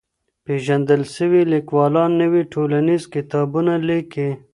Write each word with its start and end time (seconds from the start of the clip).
پېژندل 0.45 1.01
سوي 1.15 1.41
ليکوالان 1.53 2.11
نوي 2.21 2.43
ټولنيز 2.53 3.01
کتابونه 3.13 3.73
ليکي. 3.87 4.29